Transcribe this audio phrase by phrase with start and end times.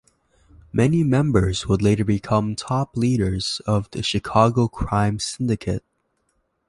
[0.73, 5.85] Many members would later become top leaders of the Chicago crime syndicate.